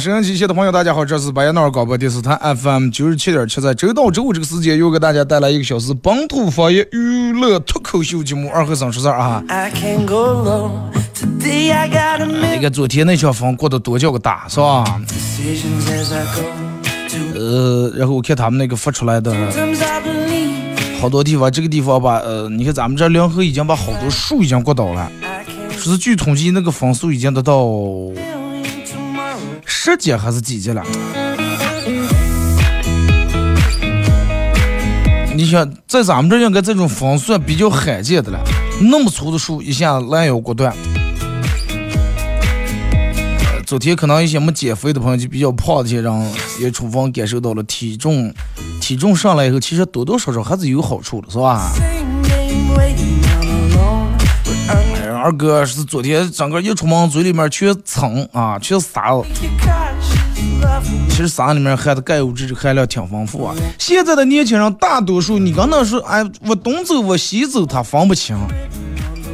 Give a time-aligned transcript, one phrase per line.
[0.00, 9.44] 收音机前的朋友，大家好，这是白彦淖尔广播电视台 FM 九十七点七，在周到周五这个时间，又给大家带来一个小时本土方言娱乐脱口秀节目《二和三说事儿》啊。
[12.40, 14.98] 那个昨天那场风过得多叫个大，是吧？
[17.34, 19.34] 呃，然后我看他们那个发出来的，
[20.98, 25.12] 好多地方，这个地方吧，呃，你看咱们这临河已经把好多树已经刮倒了，
[25.72, 27.68] 说是据统计那个风速已经达到。
[29.82, 30.84] 十级还是几级了？
[35.34, 38.38] 你想在咱们这应该这种风算比较罕见的了，
[38.82, 40.76] 那么粗的树一下拦腰果断。
[43.64, 48.34] 昨天可能一些没减肥的朋友就比较胖的些人，也充分感受到了体重，
[48.82, 51.72] 体重上来以后，其实多多少少还是有好处的，是吧？
[55.20, 59.24] 二哥是昨天整个一出门嘴里面全蹭啊，全沙子。
[61.10, 63.54] 其实沙里面含的钙物质含量挺丰富啊。
[63.78, 68.34] 现在的年轻人大多数，你刚那说，哎，我东走我西走，他分不清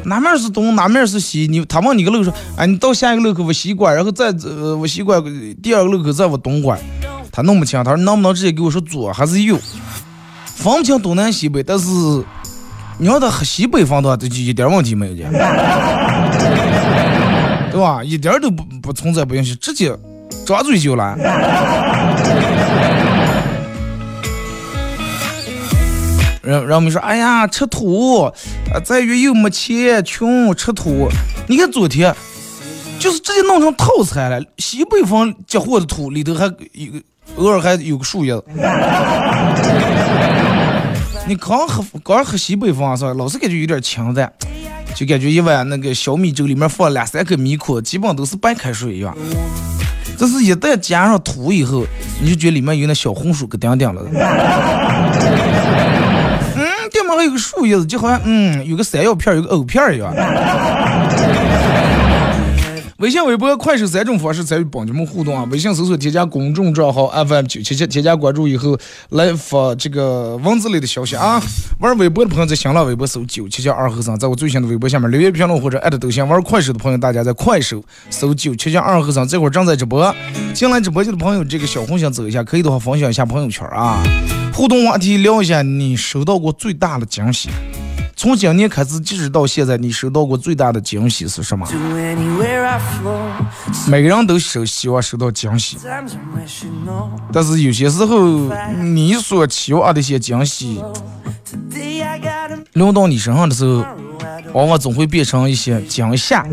[0.05, 1.47] 哪面是东，哪面是西。
[1.49, 5.21] 你他问你个路说，哎，你到下一个路口我西拐，然后再呃我西拐，
[5.63, 6.77] 第二个路口再我东拐，
[7.31, 7.83] 他弄不清。
[7.85, 9.57] 他说能不能直接给我说左还是右？
[10.47, 11.87] 分不清东南西北，但是。
[12.99, 15.25] 你要他喝西北风的话，这就一点问题没有的，
[17.71, 18.03] 对吧？
[18.03, 19.95] 一点都不不存在不允许，直接
[20.47, 21.15] 张嘴就来。
[26.43, 28.33] 然然后我们说，哎呀，吃土啊，
[28.83, 31.09] 在于又没钱，穷吃土。
[31.49, 32.15] 你看昨天，
[32.99, 36.51] 就是直接弄成套餐了，西北风结货的土里头还有
[36.93, 37.03] 个
[37.37, 38.45] 偶尔还有个树叶子。
[41.29, 43.13] 你刚喝刚喝西北风是吧？
[43.15, 44.33] 老是感觉有点清淡，
[44.95, 49.13] 就感觉一碗那个小米粥里面放两三颗米可，基本都是白开水一样。
[50.17, 51.85] 这是一旦加上土以后，
[52.23, 54.03] 你就觉得里面有那小红薯给顶顶了。
[56.55, 60.15] 嗯，顶面还有个树叶子，就好像嗯有个山药片，有个藕片一样。
[62.99, 65.47] 微信、微博、快手三种方式参与帮节目互动啊！
[65.51, 68.75] 微信搜索添加公众账号 FM 九七七，添加关注以后
[69.11, 71.39] 来发这个文字类的消息啊！
[71.79, 76.27] 玩微博的朋友在新浪微博搜九七七二和尚，在我最新的微博下面留言评论或者艾特都行。
[76.27, 80.15] 玩快手的朋友，大家在快手搜九七七二和尚，这会儿正在直播。
[80.55, 84.03] 进来直播间的朋友，这个小红心走一下，可以的话分享一下朋友圈啊！
[84.55, 87.51] 互动话题聊一下你收到过最大的惊喜。
[88.19, 91.69] 从今年开始，截止到现在，你收到过最大的惊喜是什么？
[93.87, 95.77] 每个人都收希望收到惊喜，
[97.31, 98.51] 但是有些时候，
[98.83, 100.83] 你所期望的一些惊喜，
[102.73, 103.85] 轮到你身上的时候，
[104.55, 106.43] 往往总会变成一些惊吓。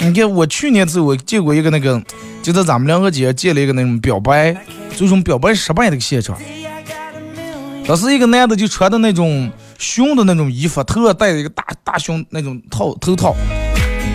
[0.00, 2.02] 你看，我去年时候我见过一个那个，
[2.42, 4.56] 就在咱们两个街见了一个那种表白，
[4.96, 6.36] 最终表白失败的个现场。
[7.86, 9.48] 当时一个男的就穿的那种
[9.78, 13.34] 熊的那种衣服，头上戴着一个大大熊那种套头套，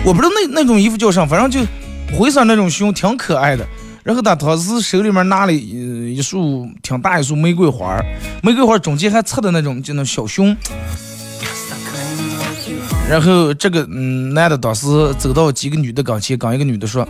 [0.04, 1.66] 我不知道那那种衣服叫啥，反正就
[2.14, 3.66] 灰色那种熊挺可爱的。
[4.02, 7.98] 然后他当时手里面拿了一一束挺大一束玫瑰花，
[8.42, 10.54] 玫瑰花中间还插的那种就那小熊。
[13.08, 14.86] 然后这个嗯男的当时
[15.18, 17.08] 走到几个女的跟前，跟一个女的说。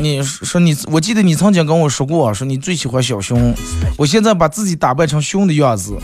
[0.00, 3.54] 你说你，我记得你曾经跟我说过，说你最喜欢小熊。
[3.96, 5.98] 我现在把自己打扮成熊的样子，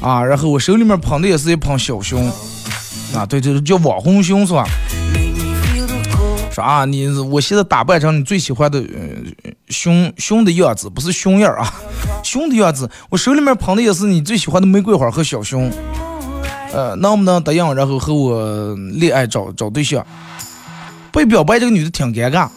[0.00, 2.26] 啊，然后我手里面捧的也是一捧小熊，
[3.14, 4.64] 啊，对，就是叫网红熊是吧？
[6.50, 8.82] 说啊，你我现在打扮成你最喜欢的
[9.68, 11.74] 熊熊的样子，不是熊样啊，
[12.22, 12.88] 熊的样子。
[13.10, 15.70] 我手里面捧的也是你最喜欢的玫瑰花和小熊。
[16.72, 20.04] 呃，能不能答应，然后和我恋爱找找对象？
[21.12, 22.48] 被表白这个女的挺尴尬，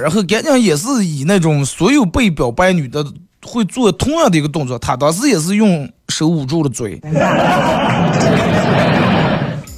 [0.00, 3.04] 然后赶紧也是以那种所有被表白女的
[3.44, 7.00] 会做同样的一个动作，她当时也是用手捂住了嘴。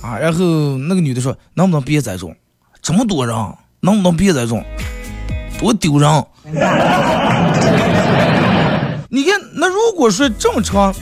[0.02, 2.34] 啊，然后那个女的说：“能不能别这种？
[2.82, 3.34] 这么多人，
[3.80, 4.64] 能不能别这种？
[5.58, 6.24] 多丢人！”
[9.08, 10.94] 你看，那如果说正常。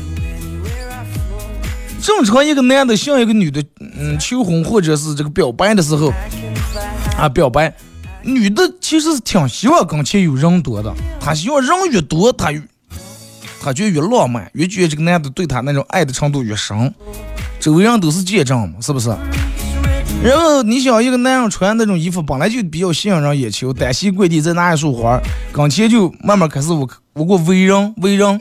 [2.05, 6.13] 正常一个男的向一个女的，嗯，求婚或者是这个表白的时候，
[7.17, 7.73] 啊，表白，
[8.25, 12.63] 女的其实是挺希望跟前有人多的，她希望人越多，她越，
[13.61, 16.93] 她就越浪漫，越觉得这个男的对她那种爱的程度越深，
[17.61, 19.09] 周围人都是见证嘛，是不是？
[20.23, 25.21] 然后你想一个男人穿那种衣服本来就比较吸引人眼球，单膝跪地再拿一束花，
[25.53, 28.41] 跟前就慢慢开始我我给我围人围人。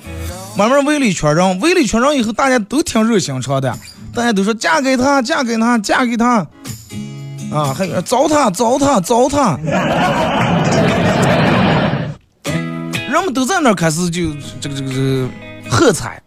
[0.58, 3.74] 慢慢围了一圈人，围了一圈人以后，大家都挺热心肠的，
[4.14, 6.46] 大家都说嫁给他，嫁给他，嫁给他，
[7.52, 9.60] 啊，还有糟蹋，糟蹋，糟蹋，
[13.12, 15.28] 人们都在那儿开始就这个这个这个
[15.70, 16.22] 喝彩，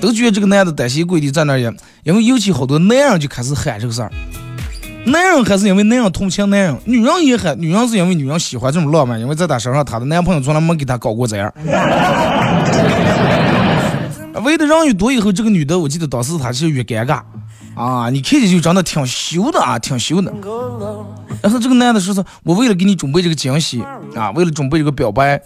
[0.00, 1.72] 都觉得这个男的单膝跪地在那儿也，
[2.04, 4.10] 因为尤其好多男人就开始喊这个事儿。
[5.06, 11.52] 男人还是因为男人同情男人，女人也喊，女人是因为女人喜欢这种浪漫，因为在她身上，她的男朋友从来没给她搞过这样。
[14.44, 17.20] 围的人越多以后，这个女的，我记得当时她是越尴尬
[17.80, 20.30] 啊，你看见就长得挺羞的啊，挺羞的。
[21.40, 23.82] 然后这个男的说是，我为了给你准备这个惊喜
[24.14, 25.40] 啊，为了准备这个表白，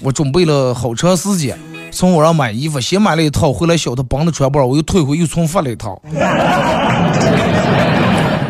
[0.00, 1.58] 我准备了好长时间，
[1.90, 6.00] 从网上买衣服，先买了一套，回来小的帮的穿不上，我又退回，又重发了一套。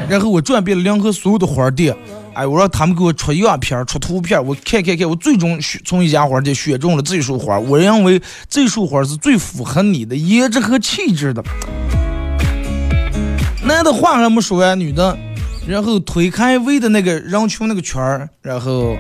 [0.09, 1.93] 然后我转遍了两河所有的花店，
[2.35, 7.59] 哎，我让他们给我出样片、出图片，我看看看，我最终选从一家花店选中了这束花。
[7.59, 11.43] 我认为这束花是最符合你的颜值和气质的。
[13.65, 15.17] 男的话还没说完，女的，
[15.67, 18.97] 然后推开围的那个人群那个圈儿，然后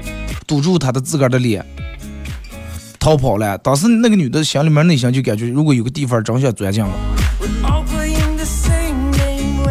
[0.46, 1.64] 堵住他的自个儿的脸，
[2.98, 3.58] 逃跑了。
[3.58, 6.90] 当时那个女的心里面内心就感觉，如果有个地方真想钻进了。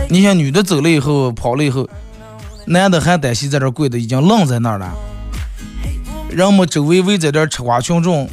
[0.10, 1.90] 你想女的走了以后跑了以后，
[2.68, 4.94] 男的还担心在这跪的已经愣在那儿了。
[6.30, 8.30] 人们周围围在这吃瓜群众，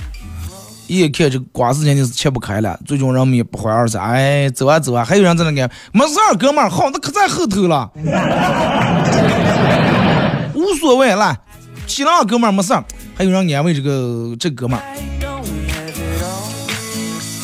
[0.98, 2.76] 一看这瓜子肯定是切不开了。
[2.84, 4.02] 最终人们也不欢而散。
[4.02, 7.88] 哎，走啊走啊，还有人在那干，没事，哥们儿，好，那可在后头了，
[10.54, 11.38] 无所谓，来，
[11.86, 12.74] 起了，哥们儿，没事。
[13.14, 14.82] 还有人安慰这个这哥们儿。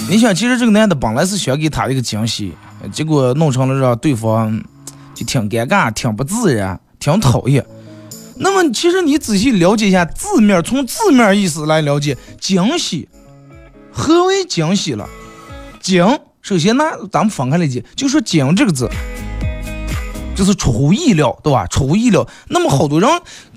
[0.08, 2.52] 你想，其实这个男的本来是想给他一个惊喜。
[2.92, 4.62] 结果弄成了让对方
[5.14, 7.64] 就挺尴尬、挺不自然、挺讨厌。
[8.37, 13.08] 那么，其实你仔细了解一下字面，从字面意思来了解惊喜。
[13.96, 15.08] 何为惊喜了？
[15.81, 16.06] 惊，
[16.43, 18.87] 首先呢，咱们分开来解，就说惊这个字，
[20.37, 21.66] 就是出乎意料，对吧？
[21.69, 22.28] 出乎意料。
[22.48, 23.08] 那么，好多人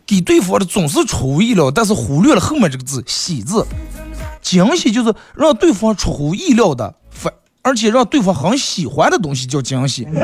[0.07, 3.65] 给对方的总是出乎意料，但是忽略了后面这个字喜字。
[4.41, 6.95] 惊喜就是让对方出乎意料的。
[7.11, 10.03] 反而且让对方很喜欢的东西叫惊喜。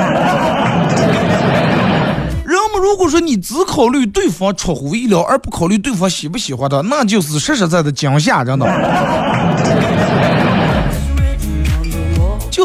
[2.45, 8.65] 人们如果说你只考虑对方出乎意料，而不考虑对方喜不喜欢的，那就是实实在在的惊吓，真的。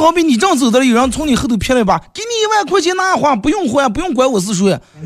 [0.00, 4.80] 就好比你正走着，有人从你后头撇了一把，给你一万块钱拿花，不用还，不用管我是谁。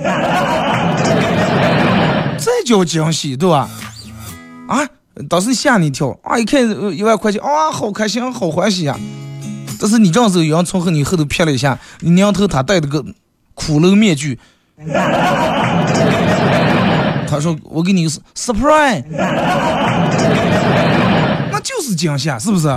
[2.39, 3.69] 这叫惊喜，对吧？
[4.69, 4.87] 啊，
[5.29, 6.39] 当时吓你一跳啊！
[6.39, 6.63] 一看
[6.97, 8.97] 一万块钱，啊，好开心，好欢喜呀！
[9.81, 13.03] 但是你这样子，有人从后你后头瞥了一下，你娘头他戴了个
[13.57, 14.39] 骷髅面具，
[17.27, 19.03] 他说我给你个 surprise，
[21.51, 22.69] 那就是惊吓，是不是？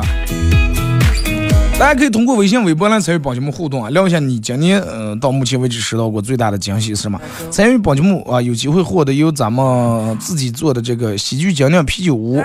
[1.80, 7.22] 大家可以通过微信、微博来参与帮节目互动啊，聊一下你今年呃到目前为止收到过最大的惊喜是什么？
[7.52, 12.40] 参与帮节目啊，有机会获得由咱们自己做的这个喜剧精酿啤酒屋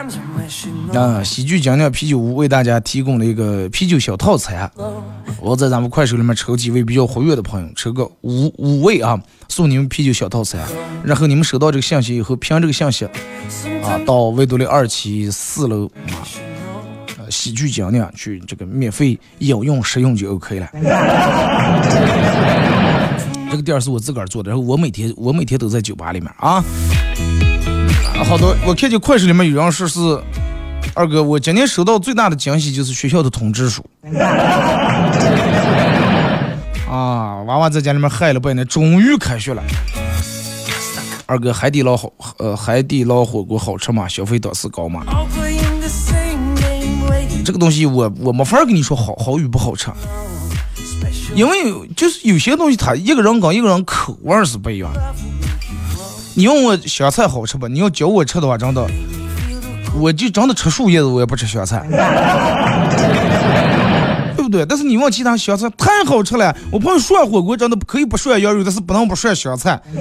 [0.92, 4.70] 啊，喜剧精酿啤酒屋为大家提供了一个啤酒小套餐。
[5.40, 10.60] 我在咱们快手里面抽几位比较活跃的朋友，抽个五五位啊，送你们啤酒小套餐。
[11.02, 13.06] 然后你们收到这个信息以后，凭这个信息
[13.82, 16.20] 啊，到维多利二期四楼啊。
[17.32, 20.68] 喜剧精酿去这个免费饮用食用就 OK 了。
[23.50, 26.62] 这个店是我自个儿做的，然后我每天我每天都在酒吧里面啊。
[28.24, 30.00] 好多我看见快手里面有人说是
[30.94, 33.84] 二哥，我今年收到最大的惊喜就是学校的通知书。
[36.88, 39.62] 啊，娃娃在家里面嗨了半年，终于开学了。
[41.26, 44.06] 二哥，海底捞好，呃，海底捞火锅好吃吗？
[44.08, 45.02] 消费档次高吗？
[47.44, 49.90] 这个东西我我没法跟你说好好与不好吃，
[51.34, 54.90] 因为就是有些东西它一个人跟一个人口味是不一样。
[56.34, 57.68] 你问我香菜好吃不？
[57.68, 58.86] 你要教我吃的话，真的，
[60.00, 61.84] 我就真的吃树叶子，我也不吃香菜，
[64.36, 64.64] 对不对？
[64.64, 69.78] 但是你问其他香菜太好吃了，我朋友涮火锅真的可以不涮羊肉，但是不能不涮香菜。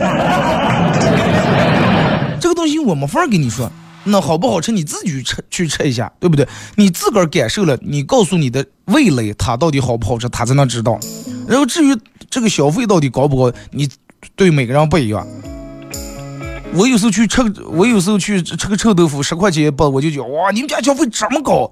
[2.39, 3.69] 这个东西我没法跟你说，
[4.03, 6.47] 那好不好吃你自己去吃去吃一下，对不对？
[6.75, 10.99] 你自个儿感受了，你告诉你的味蕾它到底好不好吃，它才能知道。
[11.47, 11.97] 然后至于
[12.29, 13.87] 这个消费到底高不高，你
[14.35, 15.25] 对每个人不一样。
[16.73, 21.69] 我有时候去吃，我有时候去吃个臭豆腐，十块钱一包，我就觉得哇，你们家消费这么高？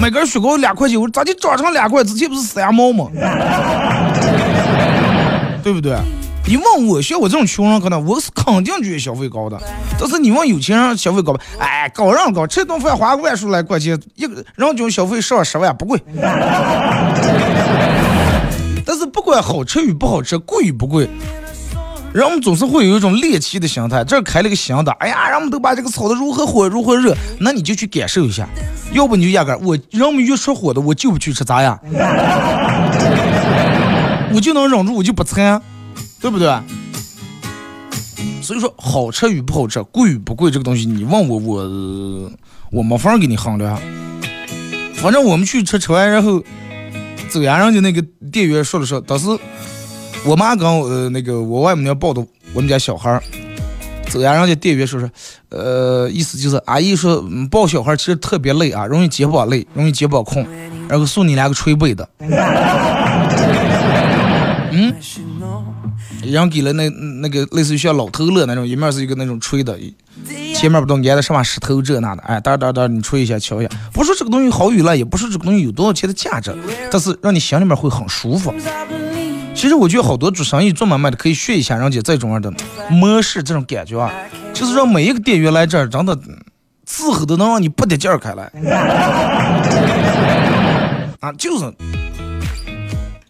[0.00, 2.02] 买根雪糕两块钱，我说咋就涨成两块？
[2.02, 3.06] 之前不是三毛吗？
[5.62, 5.96] 对不对？
[6.44, 9.56] 你问我像我这种穷人，可能我是肯定觉得消费高的。
[9.98, 11.40] 但是你问有钱人消费高吧？
[11.58, 16.02] 哎，高人高，吃顿饭花个万数来块钱，一个人均消费上十万不贵。
[18.84, 21.08] 但是不管好吃与不好吃，贵与不贵。
[22.12, 28.46] 人们总是会有一种猎奇的心态，这儿开了个新的，哎呀，人们都把这个炒的如何火如何热，那你就去感受一下，
[28.92, 31.78] 要不你就压根儿，我人们越说火的，我就不去吃，咋样？
[34.34, 35.62] 我就能忍住，我就不馋，
[36.22, 36.48] 对不对？
[38.40, 42.32] 所以说，好吃与不好吃，贵与不贵，这个东西，你问我，我
[42.70, 43.78] 我没法给你衡量。
[44.94, 46.42] 反正我们去吃，吃完然后
[47.28, 48.00] 走呀，人家那个
[48.30, 49.28] 店员说了说，当时。
[50.24, 52.24] 我妈跟呃那个我外母娘抱的
[52.54, 53.20] 我们家小孩儿，
[54.08, 55.10] 走呀，人家店员说是，
[55.48, 60.46] 呃，意思就是阿姨说抱小孩其实特别累啊，容易肩膀累，容易肩膀空，
[60.88, 62.08] 然后送你两个捶背的。
[64.70, 64.94] 嗯，
[66.30, 69.78] 然后给了那那个类似于像老头乐那种，一面是一个那种吹的，
[70.54, 76.54] 前面不都粘的什么石头这那的，哎，哒哒哒，你吹一下瞧一下，不说这个东西好与烂，也不是这个东西有多少钱的价值，
[76.90, 78.54] 但是让你心里面会很舒服。
[79.54, 82.52] 其实我觉得好多做生意做买卖的可以学一下人家这种样的
[82.88, 84.12] 模式，这种感觉啊，
[84.54, 86.16] 就是让每一个店员来这儿，真的
[86.86, 88.44] 伺候都能让你不得劲儿开来。
[91.20, 91.72] 啊，就是，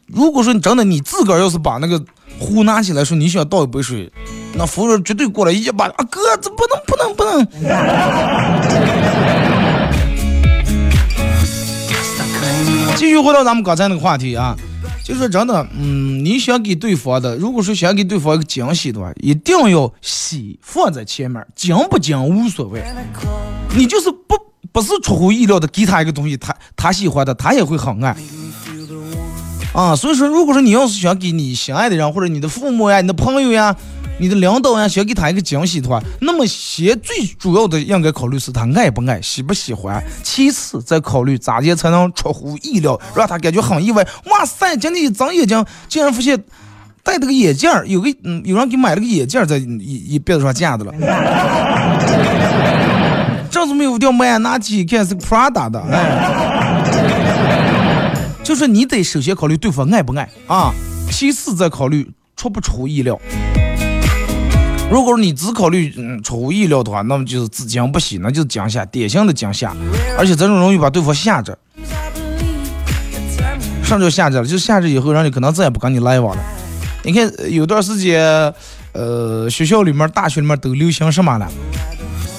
[0.07, 2.03] 如果说你真的你自个儿要是把那个
[2.43, 4.13] 壶拿起来说你想倒一杯水，
[4.55, 7.47] 那服务员绝对过来一把，啊哥，这不能不能不能。
[12.97, 14.57] 继续回到咱们刚才那个话题啊。
[15.05, 22.83] 就说真的，嗯，你想给对方的，如果说想给对方一个惊喜的话，一定要喜放在前面，惊不惊无所谓。
[23.75, 24.37] 你就是不
[24.71, 28.17] 不是出乎意料的给他一个东西，他他喜欢的，他也会很爱。
[29.73, 33.75] 啊，所以说，如果说你要是想给你心爱的人，或者你的父母呀、你的朋友呀。
[34.19, 44.07] 你的领导呀，想给他一个惊喜的话，那么先最主要的应该考虑是他爱不爱，喜不喜欢，其次再考虑咋的才能出乎意料，让他感觉很意外。
[44.27, 46.41] 哇塞，今天一睁眼睛，竟然发现
[47.03, 50.93] 戴了个眼镜儿，有个嗯，有人给买了个眼镜在一一鼻子上架的了。
[53.51, 55.81] 这是没有条买拿起看是 Prada 的？
[55.91, 56.52] 哎，
[58.43, 60.73] 就是你得首先考虑对方爱不爱啊，
[61.11, 63.19] 其次再考虑出不出乎意料。
[64.91, 69.75] 如果你只考虑嗯出乎意料的话，那么就是只惊不喜，那就是惊吓，典型的惊吓，
[70.19, 71.57] 而且这种容易把对方吓着。
[73.85, 74.47] 什么叫吓着了？
[74.47, 76.43] 就吓着以后，让你可能再也不跟你来往了。
[77.05, 78.53] 你看有段时间，
[78.93, 81.51] 呃，学校里面、大学里面都流行什么了？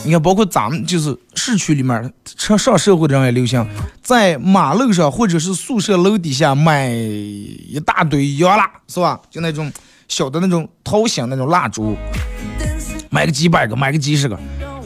[0.03, 3.67] 你看，包括咱们就是市区里面上上社会的人也流行，
[4.01, 9.19] 在马路上或者是宿舍楼底下买一大堆洋蜡，是吧？
[9.29, 9.69] 就那种
[10.07, 11.97] 小的那种桃心那种蜡烛。
[13.09, 14.39] 买个几百个，买个几十个，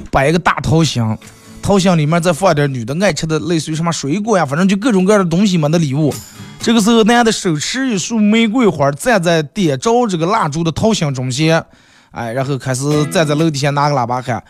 [0.09, 1.15] 摆一个大桃箱，
[1.61, 6.11] 桃箱里面再放点女的爱吃的，类似于什么水果呀，反正就各种各样的东西嘛那礼物。
[6.59, 11.63] 这个时候，男的手持一束玫瑰花，站在点着这个蜡烛的桃箱中间，
[12.09, 14.43] 哎，然后开始站在楼底下拿个喇叭喊：“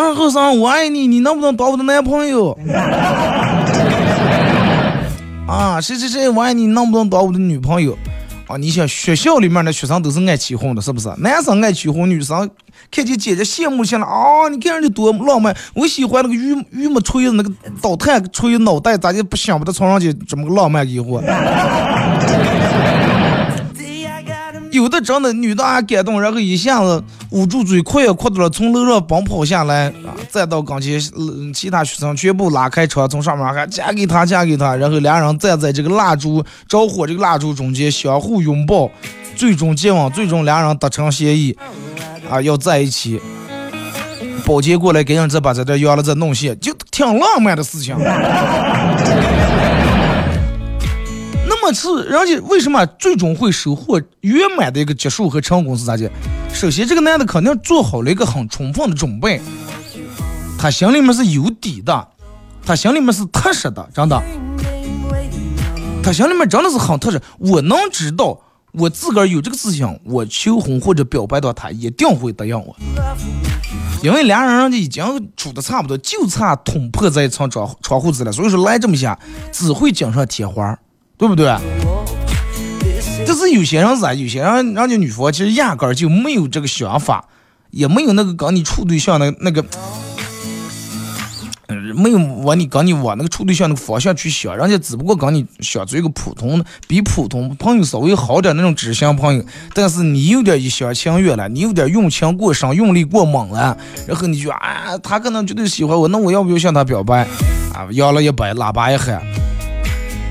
[0.00, 2.58] 二后生，我爱你，你能不能当我的男朋友？”
[5.46, 7.94] 啊，谁谁谁，我爱你，能不能当我的女朋友？
[8.46, 11.08] 啊，你想学校里面的学生都是爱起哄的，是不是？
[11.18, 12.48] 男生爱起哄，女生
[12.90, 14.48] 看见姐姐羡慕起来啊！
[14.50, 17.52] 你看人家多浪漫，我喜欢那个榆榆木锤子，那个
[17.82, 21.20] 导弹锤脑袋，咋就不想把它从上去这么个浪漫以后？
[24.70, 31.00] 有的真的女的还感动，然后一下子捂住嘴，快也哭的了，从楼上奔跑下来啊，再到跟前，
[31.52, 38.90] 其他学生全部拉开窗，从上面喊嫁给他，嫁给他，然后两人站在这个蜡烛着火这个蜡烛中间，相互拥抱，
[39.34, 41.56] 最终结吻，最终两人达成协议
[42.30, 43.20] 啊，要在一起。
[44.46, 47.94] 保洁过来给人再把这点药了再弄些，就挺浪漫的事情。
[51.60, 56.10] 那么是人家为什么最终会收获圆满的一个结束和成功是咋的？
[56.54, 59.40] 首先，这个男的肯定做好了一个很充分的准备，
[60.58, 62.08] 他心里面是有底的，
[62.64, 64.22] 他心里面是踏实的，真的，
[66.02, 67.20] 他心里面真的是很踏实。
[67.38, 68.40] 我能知道，
[68.72, 72.74] 我自个儿有这个自信，我求婚或者表白到他一定会答应我，
[74.02, 79.18] 因为俩人人家已经处的差不多，就差捅破这一层窗窗户纸了，所以说来这么下
[79.52, 80.78] 只会锦上添花。
[81.20, 81.54] 对不对？
[83.26, 84.14] 但是有些人是啥？
[84.14, 87.26] 有些人人家女方其实压根儿就没有这个想法，
[87.70, 89.62] 也没有那个跟你处对象的那个，
[91.94, 99.44] 没有往你跟你往那个处对象那个方向去想，人家只不过跟你想做一个普通的比普通朋友稍微好点那种知心朋友。
[99.74, 103.76] 但是你有点一厢情愿了，你有点用情过深，用力过猛了，
[104.08, 107.28] 然后你就啊，他可能绝对喜欢我，那我要不要向他表白？
[107.74, 109.22] 啊，摇了一摆，喇叭一喊。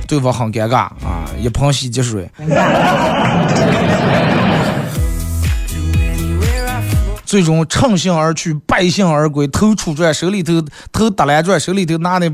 [0.09, 0.75] 对方很尴尬
[1.05, 2.27] 啊，一盆洗洁水，
[7.23, 10.53] 最终乘兴而去，败兴而归，头出转，手里头
[10.91, 12.27] 头打来转，手里头拿的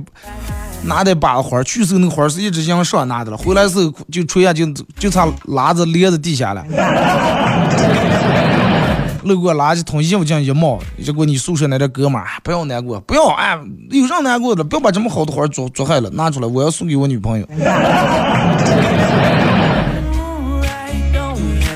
[0.84, 4.66] 拿的把花，去时候那个花是一直向上拿的了，回来时候就吹下就
[4.98, 6.66] 就差拉着帘子地下了。
[9.26, 14.64] 路过垃圾桶，衣服进一冒，结果你宿舍那点哥们儿，不要难过，不要哎，有啥难过的？
[14.64, 17.46] 不要把这么好的花做做坏了，拿出来，我要送给我女朋友。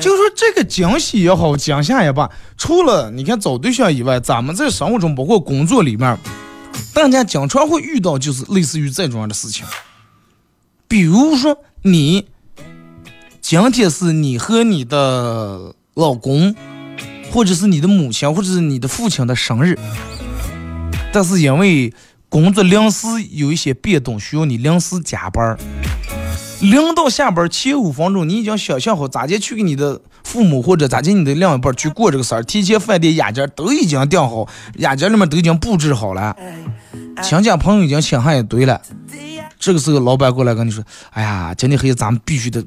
[0.00, 6.16] 就说这个惊喜也好，惊吓也罢，除了你看找对象以外，咱们在生活中，包括工作里面，
[6.94, 9.66] 大家经常会遇到就是类似于这种样的事情，
[10.86, 12.28] 比如说你
[13.40, 16.54] 今天是你和你的老公。
[17.32, 19.78] 或者是你的母亲，或者是你的父亲的生日，
[21.12, 21.92] 但是因为
[22.28, 25.58] 工作临时有一些变动，需要你临时加班儿。
[26.60, 36.36] 临到下班前五分钟，你已经想象好咋接去给你的父母或者咋接你的另一半去过这个事儿，提前饭店押金都已经订好，押金里面都已经布置好了，
[37.22, 38.82] 亲戚朋友已经请上一堆了。
[39.60, 42.64] 这个时候，老板过来跟你说：“哎呀，今天黑夜咱们必须得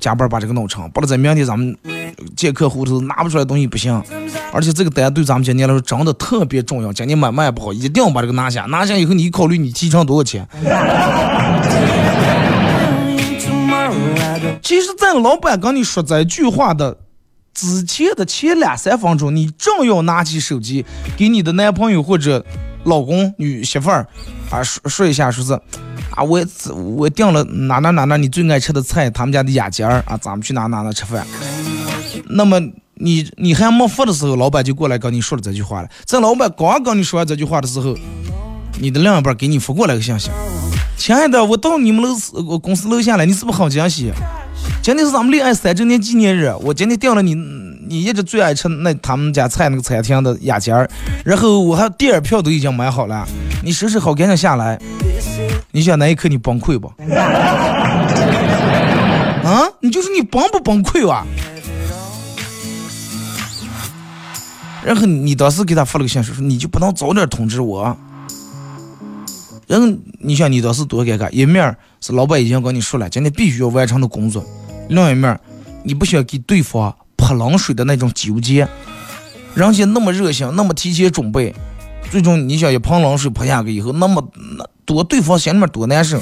[0.00, 1.76] 加班把这个弄成，不然在明天咱们
[2.36, 4.00] 见客户头拿不出来东西不行。
[4.52, 8.62] 而且这个单对咱们今天来说真的特别重要，今天买卖不好，一定要把这个拿下。
[8.66, 10.46] 拿下以后，你考虑你提成多少钱。
[14.62, 16.96] ”其实，在老板跟你说这句话的
[17.52, 22.46] 之前的前两三分钟，你正要拿起手机给你的男朋友或者
[22.84, 24.06] 老公、女媳妇儿
[24.50, 25.60] 啊说说一下，说是。
[26.16, 26.44] 啊，我
[26.96, 31.24] 我订了哪哪哪哪你最爱吃的菜，他们家的雅间儿啊，咱们去哪哪哪吃饭。
[32.30, 32.58] 那么
[32.94, 35.88] 你你还没付的时候，老板就过来跟你说了这句话了。
[36.04, 37.94] 在老板刚跟你说完这句话的时候，
[38.80, 40.30] 你的另一半给你发过来个信息：
[40.96, 44.10] 亲爱的，我到你们楼公司楼下了，你是不是好惊喜？
[44.86, 50.88] 今天是咱们恋爱三周年纪念日，我今天订了你你一直最爱吃那他们家菜那个餐厅的雅间儿，
[51.24, 53.26] 然后我还电影票都已经买好了，
[53.64, 54.78] 你收拾好赶紧下来。
[55.72, 56.86] 你想那一刻你崩溃不？
[59.44, 61.26] 啊，你就是你崩不崩溃哇？
[64.84, 67.98] 然后你当时给他发了个信息说，你就不能早点通知我？
[69.66, 69.88] 然后
[70.20, 74.46] 你想你当时多尴尬，一面是老板已经跟你说了，今天必须要完成的工作，
[74.88, 75.38] 另一面
[75.84, 78.68] 你不想给对方泼冷水的那种纠结，
[79.54, 81.54] 人家那么热心，那么提前准备，
[82.10, 84.26] 最终你想一盆冷水泼下去以后，那么
[84.58, 84.64] 那。
[84.86, 86.16] 多对方心里面多难受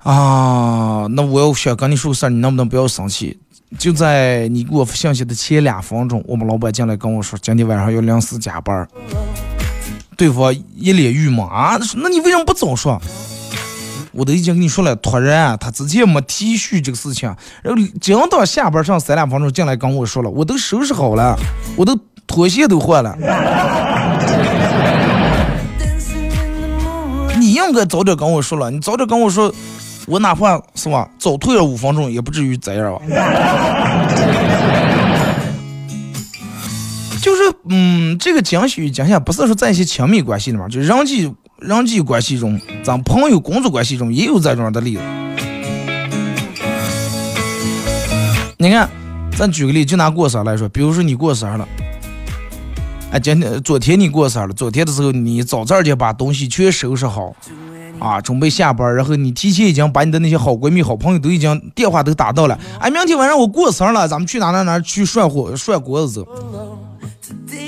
[0.00, 1.06] 啊！
[1.12, 3.38] 那我要想跟你说个事儿，你能不能不要生气？
[3.78, 8.86] 就在你给我发信息的前两分钟，我们老板进来跟我说，今天晚上要临时加班。
[10.14, 13.00] 对方一脸郁闷啊，那你为什么不早说？
[14.12, 17.28] 我都已经跟你说了，突然他之前没提续这个事情，
[17.62, 21.36] 然后刚到下班上三两分钟进来跟我说了，我都收拾好了，
[21.76, 23.16] 我都拖鞋都换了。
[27.38, 29.52] 你应该早点跟我说了，你早点跟我说，
[30.06, 33.00] 我哪怕是吧，早退了五分钟，也不至于这样吧。
[37.20, 45.02] 就是，嗯，这个惊喜与惊吓，不是说在一些亲密关系里面，就人际人际关系中，咱朋友、工作关系中也有这种的例子。
[48.56, 48.88] 你看，
[49.36, 51.68] 咱举个例，就拿过生日来说，比如说你过生日了，
[53.10, 57.34] 哎，今天昨天你过生日了，昨天的时候你早早就把东西全收拾好，
[57.98, 66.28] 啊，准备下班，然后你提前已经把你的那些好闺蜜、好朋友都已经电话都打到了，哎，明天晚上我过生日了，咱们去哪哪哪去涮火涮锅子走，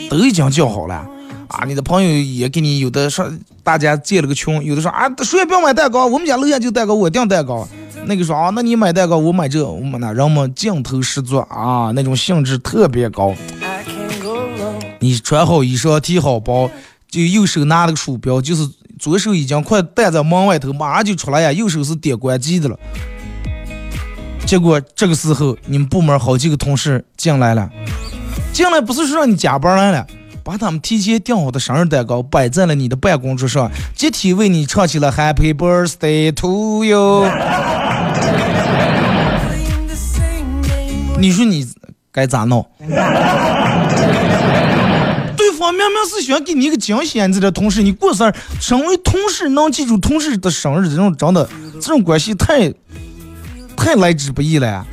[0.08, 1.04] 都已经叫好了。
[1.50, 3.28] 啊，你的朋友也给你有的说，
[3.64, 7.66] 大家建了个群，有的说啊，谁也不要买蛋糕，我们家楼下就蛋糕，我订蛋糕。
[8.06, 13.34] 那个说啊，那你买蛋糕，我买这，我买那人们劲头十足啊，那种兴致特别高。
[15.00, 16.70] 你穿好衣裳，提好包，
[17.10, 22.78] 就右手拿了个鼠标，就是左手已经快带在门外头，马上就出来呀，右手是点关机的了。
[24.46, 27.68] 结果这个时候，你们部门好几个同事进来了，
[28.52, 30.06] 进来不是说让你加班来了。
[30.42, 37.26] 把他们提前订好的生日蛋糕摆在了你的办公桌上，集体为你唱起了 Happy Birthday to you。
[41.18, 41.68] 你说你
[42.10, 42.66] 该咋弄？
[45.36, 52.72] 对方明明是想给你一个惊喜，你这同事，你过生日，身为同事能记住同事的生日，这种真的，这种关系太
[53.76, 54.84] 太来之不易了呀。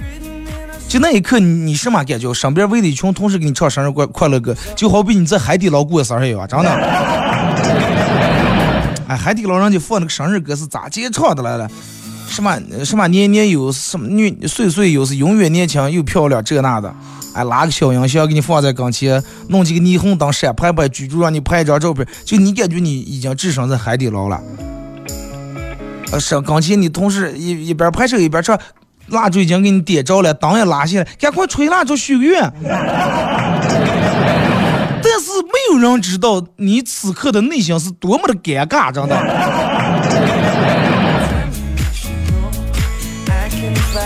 [0.87, 2.33] 就那一刻，你你什么感觉？
[2.33, 6.69] 身边围着一群同事给你唱生日快快乐歌，就好比你在海底捞过生日一样，真的。
[9.07, 11.69] 哎，海底捞人家放那个生日歌是咋介唱的来了？
[12.29, 16.93] 什么什么年年有什么女岁岁有是永远年轻又漂亮这那的。
[17.33, 24.41] 哎，拿个小音响给你放在跟前，弄几个霓虹灯闪拍拍，举住让你拍一张照片，就你感觉你已经置身在海底捞了。
[26.11, 28.57] 呃，上钢琴，你同事一一边拍摄一边唱。
[29.07, 32.51] 蜡烛已经给你点着了，灯也拉下来，赶快吹蜡烛许个愿。
[34.99, 39.15] 但是没有人知道你此刻的内心是多么的尴尬，真的。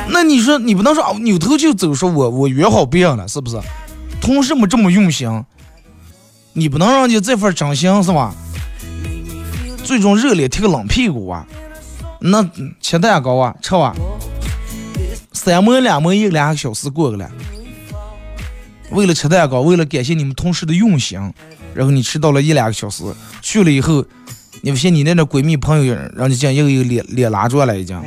[0.09, 3.59] 那你说你不能说哦，扭头就走，说我我约好别人了，是不是？
[4.21, 5.43] 同事们这么用心，
[6.53, 8.35] 你不能让你这份真心是吧？
[9.83, 11.43] 最终热脸贴个冷屁股啊！
[12.19, 12.47] 那
[12.79, 13.95] 切蛋糕啊，吃啊！
[15.43, 17.27] 三模两模一两个小时过去了，
[18.91, 21.19] 为了吃蛋糕，为了感谢你们同事的用心，
[21.73, 23.03] 然后你迟到了一两个小时，
[23.41, 24.05] 去了以后，
[24.61, 27.99] 你发现你那点闺蜜朋友，让你讲一个一个脸脸拉住了已经。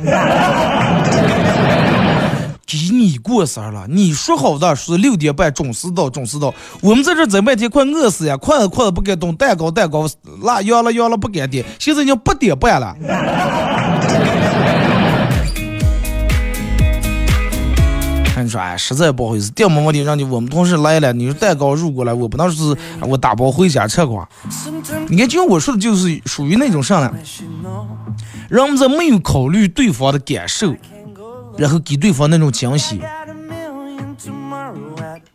[2.65, 10.09] 给你过生了，你说好的是六点半准时到，准时到，我们在这整半天快饿死呀，筷子筷子不敢动，蛋糕蛋糕
[10.41, 12.95] 辣要了要了不敢点，现在已经八点半了。
[18.57, 24.27] 哎，实在不好意思，点么么的让你我们同事来了，你说蛋糕入过来，我不能是我打包回家吃瓜。
[25.09, 27.11] 你看，就我说的，就是属于那种上来，
[28.49, 30.75] 人们在没有考虑对方的感受，
[31.57, 32.99] 然后给对方那种惊喜，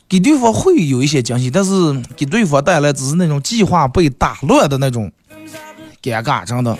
[0.08, 1.70] 给对方会有一些惊喜，但是
[2.16, 5.10] 给对方带来只是那种计划被打乱的那种
[6.02, 6.76] 尴尬，真的。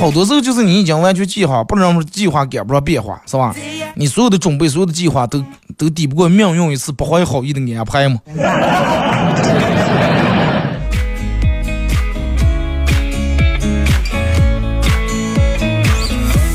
[0.00, 3.54] 好多时候就是你已经完全计划，不能让计划赶不上变化，是吧？
[3.94, 5.42] 你所有的准备，所有的计划都
[5.78, 8.18] 都抵不过命运一次不怀好意的安排嘛。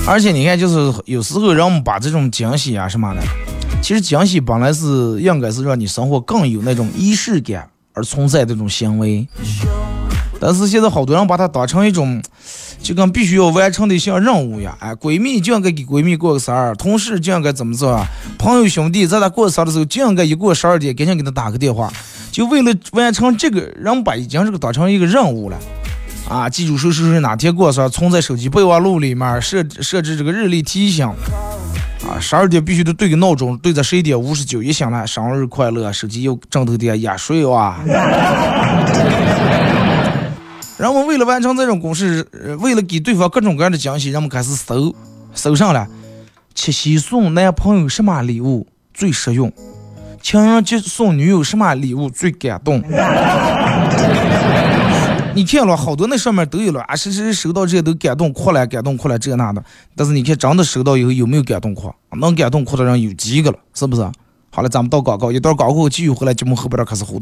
[0.08, 3.21] 而且你看，就是有时候让我们把这种惊喜啊什么的，
[3.82, 9.28] 其实惊喜本来是应该是让你生活更有那种仪式感而存在这种行为，
[10.39, 12.21] 但是现在好多人把它当成一种。
[12.82, 14.73] 就跟必须要完成的一项任务呀！
[14.80, 18.08] 哎，闺蜜就应该给闺蜜过个生日，同事就应该怎么做啊？
[18.38, 21.91] 朋友兄弟在他过生日的时候就应该一过十二点赶紧给他打个电话，
[22.32, 25.58] 就为了完成这个，人把已经这个当成一个任务了
[26.30, 26.49] 啊！
[26.49, 32.15] 记住谁谁谁哪天过生日，存在手机备忘录里面设设置这个日历提醒啊！
[32.17, 35.91] 十二点必须得对个闹钟，对在十一点五十九一响了，生日快乐！
[35.91, 37.78] 手机又枕头点压睡哇！
[40.80, 42.26] 人们为了完成这种公式，
[42.62, 44.96] 为了给对方各种各样的惊喜，人们开始搜，
[45.34, 45.86] 搜上了
[46.56, 49.52] 七夕送男朋友什么礼物最实用，
[50.22, 52.82] 情人节送女友什么礼物最感动。
[55.36, 59.62] 你看了好多那上面都有了啊，谁谁收到这些都感动哭了，感动哭了这那的。
[59.98, 61.94] 但是你看真的收到以后有没有感动哭？
[62.18, 63.60] 能感动哭的人有几个了？
[63.74, 64.02] 是不是？
[64.50, 67.22] 好了，咱们到广告，一段广告继续回来，节目后边开始互动。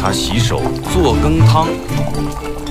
[0.00, 1.66] 他洗手做羹汤，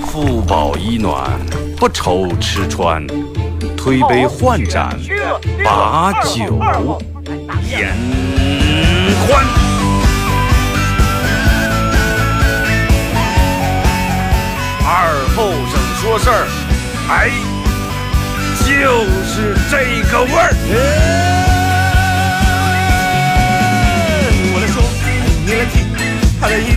[0.08, 1.30] 腹饱衣暖，
[1.76, 3.06] 不愁吃穿，
[3.76, 4.98] 推杯换盏，
[5.64, 6.58] 把酒
[7.70, 7.94] 言
[9.28, 9.46] 欢。
[14.90, 16.48] 二后生说事儿，
[17.10, 17.30] 哎，
[18.64, 18.66] 就
[19.26, 20.54] 是这个味儿。
[24.54, 24.82] 我来说，
[25.46, 25.86] 你来听，
[26.40, 26.77] 他的一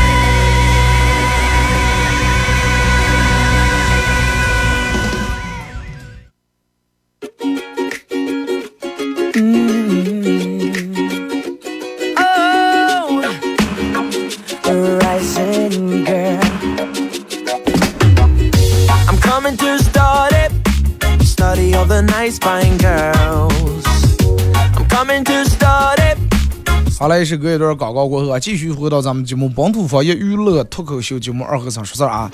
[27.21, 32.27] 好嘞，是隔一段广告过后啊，继续回到咱们节目本土方言娱乐脱口秀节目二和尚说事儿啊。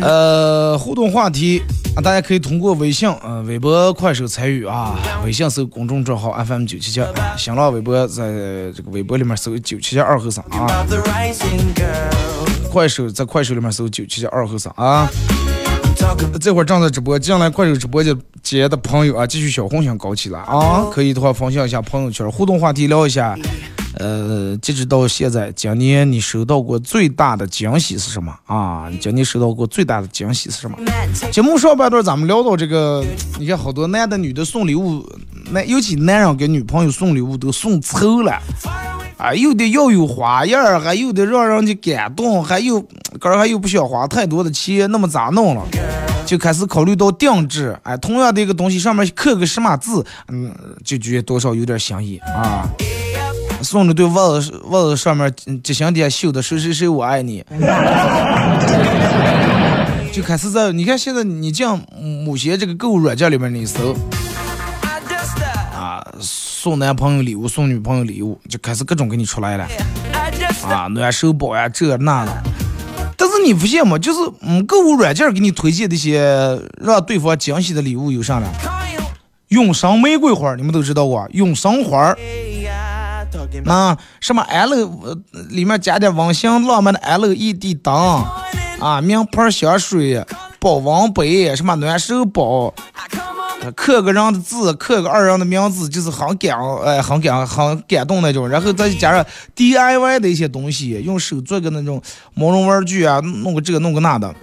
[0.00, 1.62] 呃，互动话题
[1.94, 4.98] 啊，大家可以通过微信、呃、微博、快手参与啊。
[5.24, 7.00] 微信搜公众账号 FM 九七七，
[7.38, 8.24] 新浪微博在
[8.72, 10.84] 这个微博里面搜九七七二和尚啊。
[12.72, 15.08] 快手在快手里面搜九七七二和尚啊。
[16.40, 20.86] 这会儿正在直播，进来快手直播间间的朋友啊，继续小红心搞起来啊！
[20.92, 23.34] 可以的话分享一下朋友圈，互动话题聊一下。
[23.96, 28.88] 呃，截止到现在，今年你收到过最大的惊喜是什么啊？
[28.90, 30.76] 你今年收到过最大的惊喜是什么？
[31.30, 33.04] 节目上半段咱们聊到这个，
[33.38, 35.08] 你看好多男的女的送礼物，
[35.52, 38.42] 男尤其男人给女朋友送礼物都送愁了。
[39.16, 42.80] 啊，有的要有花样儿，还有的让人家感动，还有
[43.18, 45.62] 个儿还又不想花太多的钱，那么咋弄了？
[46.26, 50.50] 就开始考虑到定制，哎，同样的一个东西上面刻个什么字，嗯，
[50.82, 52.68] 就觉得多少有点新意啊。
[53.62, 57.44] 送了对袜子，袜子上面嗯吉祥点绣的“谁谁谁我爱你”，
[60.12, 61.66] 就开始在你看现在你进
[62.26, 63.94] 某些这个购物软件里面你搜
[66.64, 69.68] 送男朋友礼物，送女朋友礼物，就开始各种给你出来了。
[70.66, 72.42] 啊，暖手宝呀，这那的。
[73.18, 73.98] 但是你发现吗？
[73.98, 78.50] 就是嗯，购物软件给你推荐的一些让对方惊喜的礼物有啥呢？
[79.48, 82.14] 永生玫瑰花，你们都知道啊，永生花。
[82.14, 85.18] Hey, yeah, talking about 啊，什么 L 呃
[85.50, 87.94] 里面加点温馨浪漫的 LED 灯
[88.80, 90.24] 啊，名牌香水、
[90.58, 92.72] 保温杯，什么暖手宝，
[93.72, 98.48] 刻个人的字，刻个二人的名字，就是很感哎，很感很感动那种。
[98.48, 99.24] 然后再加上
[99.56, 102.00] DIY 的一些东西，用手做个那种
[102.34, 104.34] 毛绒玩具啊，弄个这个弄个那的。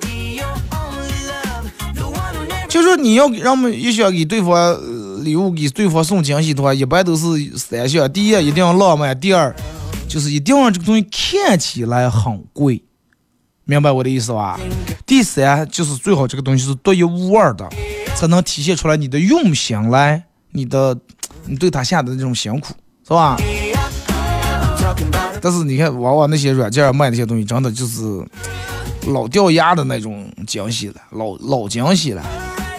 [2.69, 4.79] 就说你要让我们也想给对方
[5.25, 7.25] 礼物，给对方送惊喜的话，一般都是
[7.57, 9.53] 三项：第一，一定要浪漫；第二，
[10.07, 12.81] 就是一定要让这个东西看起来很贵，
[13.65, 14.57] 明白我的意思吧？
[15.05, 17.69] 第三，就是最好这个东西是独一无二的，
[18.21, 20.95] 才能体现出来你的用心来，你的
[21.45, 22.71] 你对他下的那种辛苦，
[23.03, 23.36] 是吧？
[25.41, 28.23] 但是你看，往往那些软件卖那些东西，真的就是
[29.07, 32.23] 老掉牙的那种惊喜了，老老惊喜了。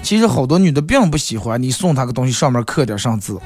[0.00, 3.36] 其实好多女的并不喜欢你送她个东西，上面刻点上字，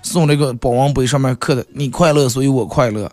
[0.00, 3.12] 送了一个保温杯，上面刻的“你快乐，所以我快乐”。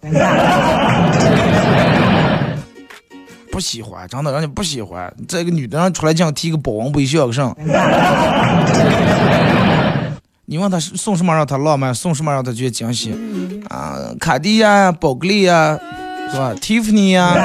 [3.54, 5.14] 不喜欢，真的让你不喜欢。
[5.28, 7.56] 这个女的让出来这样提个保温杯笑个啥？
[10.46, 13.14] 你问她送什么让她浪漫，送什么让她觉得惊喜？
[13.70, 15.78] 啊，卡地亚、宝格丽呀，
[16.32, 17.36] 是吧？Tiffany 呀。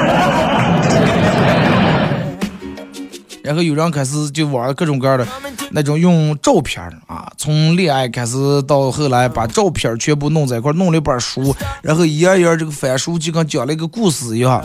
[3.45, 5.27] 然后有人开始就玩各种各样的
[5.73, 14.65] 那种用照片儿啊，从恋爱开始到后来把照片儿全部弄在一块儿，弄了一本书，然后一页一页这个翻书，就跟讲了一个故事一样。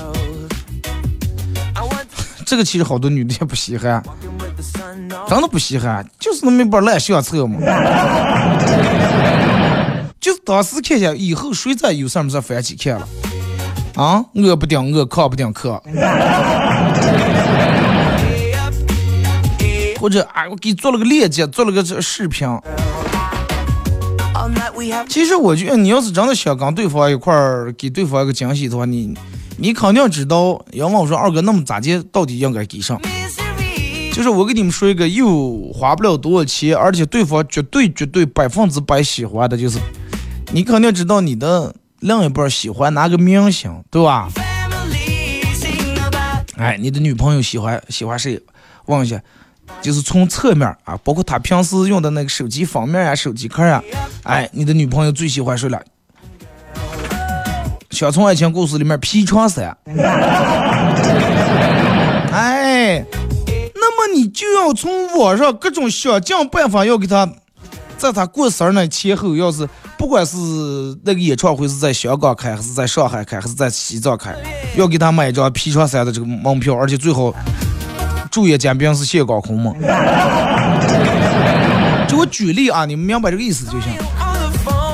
[2.53, 4.03] 这个其实好多女的也不稀罕，
[5.27, 7.57] 真的不稀罕，就是那么一本烂相册嘛。
[10.21, 13.07] 就是当时看见，以后谁再有事没事翻起看了。
[13.95, 15.81] 啊，我不顶我，克不顶克。
[19.99, 22.47] 或者啊，我给你做了个链接，做了个这视频。
[25.09, 29.17] 其实我觉得，你要是真的想跟对方一块儿给对方一个惊喜的话，你
[29.57, 30.63] 你肯定知道。
[30.71, 32.99] 要问我说二哥，那么咋接到底应该给上？
[34.13, 39.79] 就是我给你们说一个又花不了多少钱，而且对方绝对绝对百分之百喜欢的，就是
[40.51, 44.29] 你肯定知道你的另一半喜欢哪个明星，对吧？
[46.57, 48.39] 哎，你的女朋友喜欢喜欢谁？
[48.85, 49.21] 问一下。
[49.81, 53.81] 就是从侧面啊，包括他平时用的那个手机封面呀、手机壳呀，
[54.23, 55.81] 哎，你的女朋友最喜欢谁了？
[57.93, 59.77] 想从爱情故事里面劈床三，
[62.33, 63.05] 哎，
[63.75, 67.29] 那么你就要从网上各种想尽办法，要给他，
[67.95, 70.35] 在他过生日那前后，要是不管是
[71.05, 74.35] 那个演唱会是在香港开，还是在上海开，还是在西藏开，
[74.75, 77.31] 要给他买一张劈床三的这个门票，而且最好。
[78.31, 79.71] 主演嘉宾是谢高空吗？
[82.07, 83.91] 就我举例啊，你们明白这个意思就行。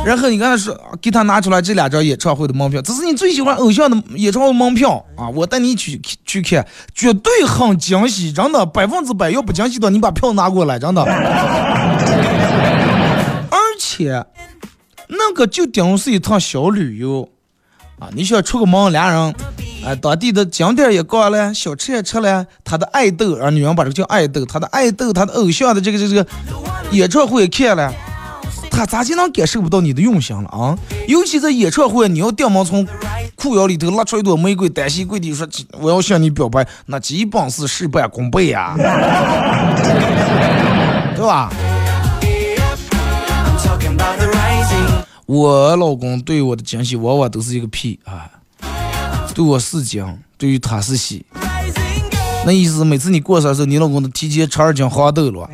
[0.05, 5.29] 然后你刚才说给他拿出来这两张演唱会的门票，这是你最喜欢偶像的演唱会门票啊！
[5.29, 9.29] 我带你去去看，绝对很惊喜，真的百分之百。
[9.29, 11.03] 要不惊喜的，你把票拿过来，真的。
[13.51, 14.25] 而且
[15.09, 17.29] 那个就等于是一趟小旅游
[17.99, 18.09] 啊！
[18.13, 19.35] 你想出个门，俩人。
[19.85, 26.25] 哎，当地的景点也逛了，小吃也吃了，他的爱豆，啊，女人把这个叫爱豆，他的爱豆，他的偶像的这个这个
[26.91, 27.93] 演唱会也看了，
[28.79, 30.73] 他咋就能感受不到你的用心了啊？
[31.05, 32.87] 尤其在演唱会，你要掉毛从
[33.35, 35.45] 裤腰里头拉出一朵玫瑰，单膝跪地说
[35.81, 38.73] 我要向你表白，那基本是事半功倍呀，
[41.13, 41.51] 对吧？
[45.25, 48.29] 我老公对我的惊喜往往都是一个屁啊。
[49.35, 51.25] 对我是惊，对于他是喜。
[52.45, 55.49] 那意思，每次你过生日，你老公都提前吃二斤黄豆了。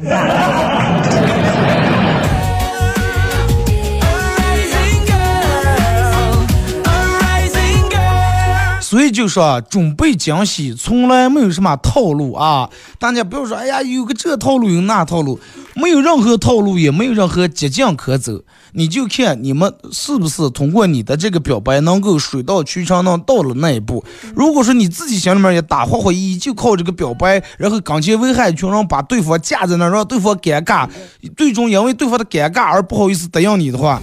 [8.85, 12.69] 所以就说，准备惊喜从来没有什么套路啊！
[12.99, 15.39] 大家不要说，哎呀，有个这套路，有那套路，
[15.73, 18.43] 没有任何套路，也没有任何捷径可走。
[18.73, 24.05] 你就看你们是不是通过你的这个表白能够水到渠成，能到了那一步。
[24.35, 30.87] 如果说你自己心里面也打花花意意，就靠这个表白，然后刚前危害群人，把对方架在那，让对方尴尬，
[31.35, 33.99] 最终因为对方的尴尬而不好意思答应你的话，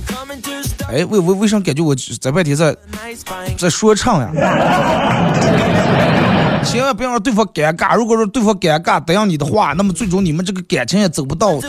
[0.92, 2.76] 哎，为为为啥感觉我在外地在
[3.56, 4.30] 在说唱呀？
[6.62, 7.96] 千万不要让对方尴尬。
[7.96, 11.58] 如果说对方尴尬答应你的话，那么最终你们这个感情也走不到。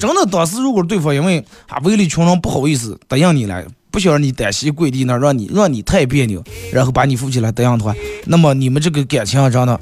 [0.00, 6.42] 真的，当时如果对方因为啊围里群人不好意思答应你了，不想让你单膝跪地那让你让你太别扭，
[6.72, 7.92] 然后把你扶起来答应的话，
[8.26, 9.80] 那么你们这个感情啊真的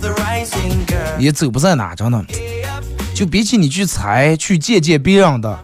[1.18, 2.24] 也走不在哪，真的。
[3.14, 5.58] 就比起你去猜去借鉴别人的，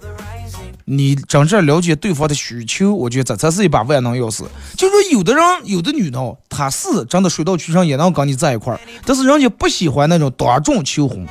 [0.85, 4.45] 你真正了解对方的需求，我觉得这才是一把万能钥匙。
[4.77, 11.27] 就说有的人有的女的，她是真的水到渠成也能跟你在一块儿，但是人家不喜欢那种当众求婚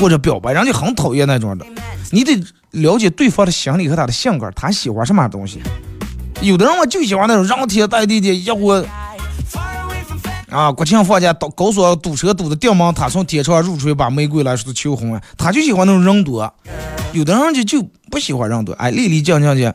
[0.00, 1.64] 或者表白，人家很讨厌那种的。
[2.10, 5.60] 你得了解对方的心理和他的性格，他喜欢什么东西。
[6.40, 8.84] 有的人我就喜欢那种让天带地的，一伙
[10.50, 16.52] 啊，国庆放假到高速堵车堵的掉毛，他从天窗入出一把玫瑰来说求婚啊，他就喜欢那种人多。
[17.12, 19.74] 有的人就就不喜欢人多，哎，丽丽静静的，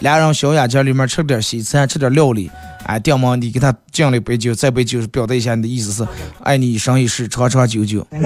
[0.00, 2.50] 俩人小雅间里面吃点西餐，吃点料理，
[2.84, 6.06] 哎，掉毛你给他敬了一杯酒，这杯酒表达一下你的意思是
[6.42, 8.06] 爱你一生一世，长长久久。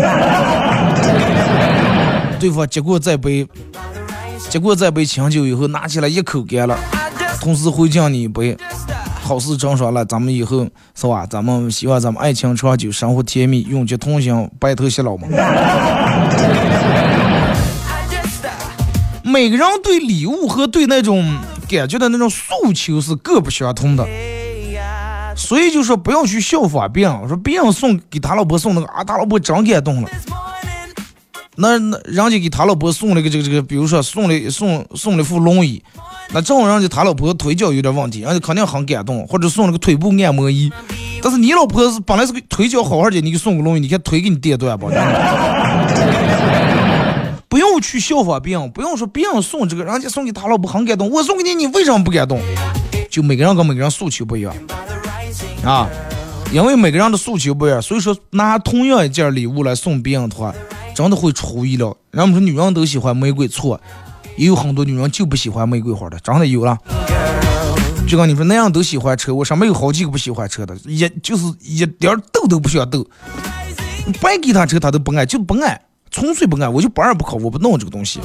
[2.38, 3.46] 对方接过这杯，
[4.48, 6.78] 接过这杯清酒以后，拿起来一口干了，
[7.40, 8.56] 同时回敬你一杯，
[9.30, 11.24] 好事成双了，咱们以后是吧？
[11.24, 15.28] 咱们希望咱们爱情长久，生活甜蜜，永结同心，白头偕老嘛。
[19.22, 21.38] 每个人对礼物和对那种
[21.68, 24.04] 感觉的那种诉求是各不相同的，
[25.36, 30.10] 所以就说不要去效仿别人，说别人送给他老婆送那个啊，他老婆真感动了。
[31.54, 35.80] 那那人家给他老婆送了个这个这个，比如说送了送送了副轮椅，
[36.32, 40.70] 那正好人家他老婆腿脚有点问题，人家肯定很感动，或者送了个腿部按摩仪。
[41.22, 44.88] 但是你老婆是本来是个腿脚好好的，你给送个东西，你看腿给你跌断吧？
[47.48, 52.40] 不用去效仿别人，不用说别人送这个，人家送给他老婆很感动，我送给你，你为什么不感动？
[53.10, 54.54] 就每个人跟每个人诉求不一样
[55.64, 55.88] 啊，
[56.52, 60.54] 因为每个人的诉求不一样，所以说拿同样一件礼物来送别人的话。
[60.92, 61.96] 真的会出乎意料。
[62.10, 63.80] 人们说女人都喜欢玫瑰，错。
[64.40, 66.78] 也有很多女人就不喜欢玫瑰花的，真的有了。
[68.08, 73.06] 就跟你说，那样都喜欢车，我上面有好几个不喜欢车的，也就是一点逗都不想抖。
[74.18, 75.78] 白给他车他都不爱，就不爱，
[76.10, 78.18] 纯粹不爱，我就不二不考，我不弄这个东西。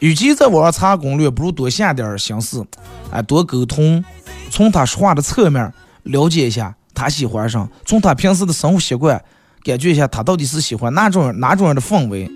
[0.00, 2.62] 与其在网上查攻略，不如多下点心思，
[3.10, 4.04] 哎，多沟通，
[4.50, 9.24] 从他说话的侧面了解一下他喜欢上，从他平时的生活习惯
[9.62, 12.30] 感觉一下他到底是喜欢哪种哪种样的氛围。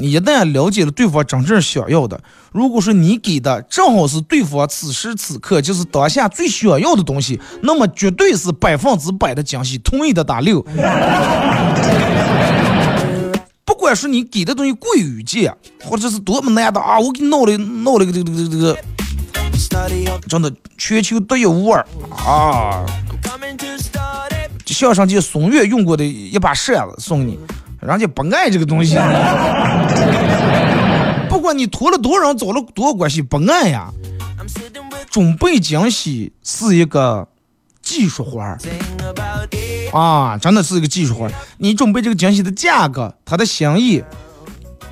[0.00, 2.20] 你一旦了解了对方真正想要的，
[2.52, 10.64] 如果说你给的正好是对方此时此刻就是当下最想要的东西，那么绝对是百分之百的惊喜，同意的打六。
[13.64, 18.78] 不管是你给的东西贵与贱，或者是多么难的啊，我给你弄了弄了个这个这个这个，
[20.28, 22.86] 真的全球独一无二啊！
[24.64, 27.36] 就像上届松月用过的一把扇子送你。
[27.80, 28.96] 人家不爱这个东西，
[31.28, 33.92] 不管你托了多少人，找了多少关系，不爱呀。
[35.10, 37.26] 准备惊喜是一个
[37.80, 38.58] 技术活儿
[39.92, 41.32] 啊，真的是一个技术活儿。
[41.56, 44.04] 你准备这个惊喜的价格，他的心意，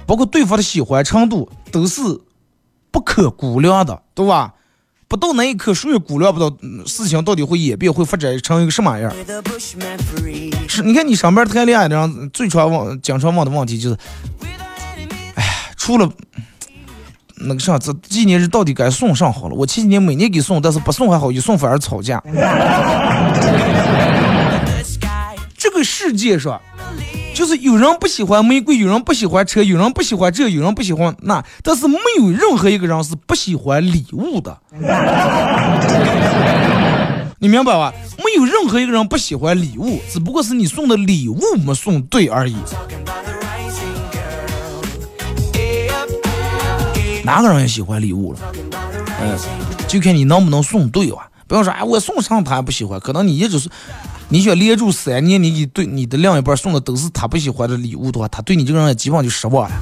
[0.07, 2.01] 包括对方的喜欢程度，都是
[2.91, 4.55] 不可估量的，对吧？
[5.09, 6.51] 不到那一刻，谁也估量不到
[6.85, 9.13] 事情到底会演变，会发展成一个什么样。
[10.69, 13.97] 是，你看你上班谈恋爱的人最常问、经常问的问题就是，
[15.37, 16.11] 哎呀，除了
[17.37, 19.55] 那个啥，这纪念日到底该送上好了？
[19.55, 22.21] 我前几年每年给送，但是不送还好，一送反而吵架。
[25.57, 26.61] 这个世界上。
[27.37, 34.59] 就是有人不喜欢玫瑰，有人不喜欢车，有人不喜欢这，有人不喜欢那，但是没有任何一个人是不喜欢礼物的。
[37.39, 37.93] 你明白吧？
[38.25, 42.57] 没有任何一个人不喜欢礼物，只不过是你送的礼物没送对而已。
[47.23, 48.39] 哪个人也喜欢礼物了？
[49.21, 49.39] 嗯，
[49.87, 51.29] 就看你能不能送对吧。
[51.47, 53.69] 不要说哎，我送上他还不喜欢，可能你一直是。
[54.29, 59.77] 你想连住三年，你给对你的另一半送的都是他不喜欢的礼物的话，他对你这个人也基本上就失望了。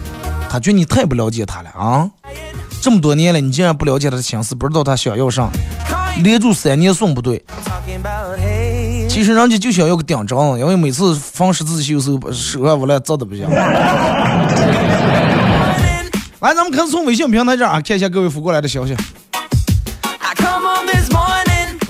[0.50, 2.10] 他觉得你太不了解他了啊！
[2.82, 5.50] 这么多年了，你竟然不了解他的心思，不知道他想要啥，
[6.22, 7.42] 连住三年送不对。
[9.08, 13.48] 其实人家就想要个顶针，因为每次放十字绣时候手上我来扎的不行。
[16.40, 18.94] 来，咱们开始从微信平台这啊，看一下各位发过来的消息。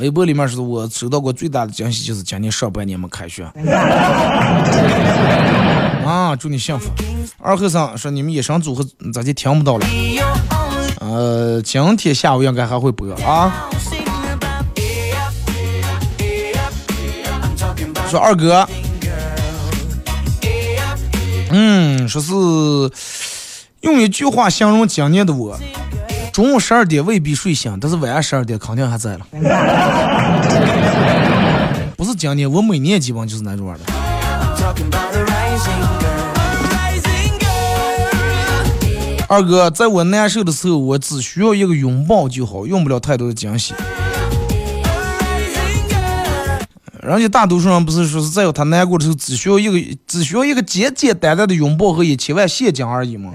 [0.05, 3.43] 微博里面是我收到过最大的惊喜，就是今年上半年没开学。
[6.05, 6.91] 啊，祝你幸福。
[7.39, 8.85] 二和尚说你们野生组合
[9.15, 9.87] 咋就听不到了？
[11.01, 13.71] 呃，今天下午应该还会播啊。
[18.11, 18.69] 说二哥，
[21.49, 22.33] 嗯，说是
[23.81, 25.59] 用一句话形容今年的我。
[26.35, 29.21] 中午十二点未必睡醒，但是晚上十二点肯定还在了。
[31.97, 33.85] 不是今年，我每年基本就是那种玩的。
[39.29, 43.73] 二哥，在我难受的时候，我只需要一个拥抱就好，用不了太多的惊喜。
[47.01, 49.79] 人家大多数人不是说是在有他难过的时候，只需要一个
[50.09, 53.31] 只需要一个简简单单的拥抱和一千万现金而已吗？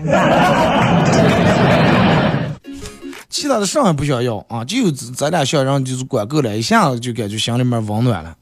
[3.29, 8.35] 其他的啥也不想要啊，就咱俩想让就是管够了，一下子就感觉心里面温暖了。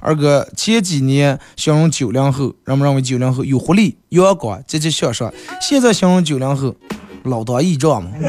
[0.00, 5.32] 二哥前几年形容九零后，人们认为九零后有活力、阳光、积极向上，
[5.62, 6.74] 现在形容九零后
[7.22, 8.10] 老当益壮嘛。